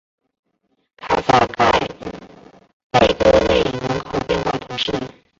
[0.97, 1.71] 卡萨盖
[2.89, 4.91] 贝戈内人口变化图示